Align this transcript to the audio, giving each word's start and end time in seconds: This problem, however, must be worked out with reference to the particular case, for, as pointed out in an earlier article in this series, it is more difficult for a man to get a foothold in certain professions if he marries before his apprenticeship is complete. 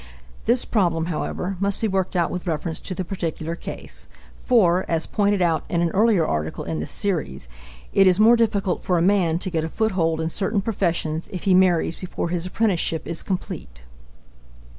This 0.47 0.65
problem, 0.65 1.05
however, 1.13 1.57
must 1.59 1.79
be 1.79 1.87
worked 1.87 2.15
out 2.15 2.31
with 2.31 2.47
reference 2.47 2.79
to 2.79 2.95
the 2.95 3.05
particular 3.05 3.53
case, 3.55 4.07
for, 4.35 4.83
as 4.89 5.05
pointed 5.05 5.43
out 5.43 5.63
in 5.69 5.83
an 5.83 5.91
earlier 5.91 6.25
article 6.25 6.63
in 6.63 6.79
this 6.79 6.89
series, 6.89 7.47
it 7.93 8.07
is 8.07 8.19
more 8.19 8.35
difficult 8.35 8.81
for 8.81 8.97
a 8.97 9.01
man 9.03 9.37
to 9.37 9.51
get 9.51 9.63
a 9.63 9.69
foothold 9.69 10.19
in 10.19 10.31
certain 10.31 10.59
professions 10.59 11.27
if 11.31 11.43
he 11.43 11.53
marries 11.53 11.97
before 11.97 12.29
his 12.29 12.47
apprenticeship 12.47 13.03
is 13.05 13.21
complete. 13.21 13.83